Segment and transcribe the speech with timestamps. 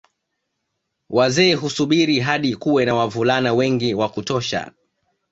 [1.09, 4.71] Wazee husubiri hadi kuwe na wavulana wengi wa kutosha